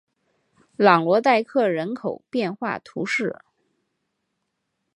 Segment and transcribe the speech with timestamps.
[0.77, 3.39] 朗罗代克人口变化图示